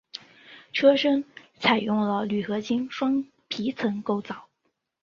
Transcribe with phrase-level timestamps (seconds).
[0.73, 1.23] 车身
[1.59, 4.47] 采用了铝合金双皮层构造。